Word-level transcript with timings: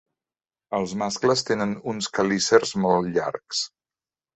Els 0.77 0.95
mascles 1.01 1.47
tenen 1.51 1.77
uns 1.95 2.11
quelícers 2.19 2.77
molt 2.87 3.15
llargs. 3.19 3.67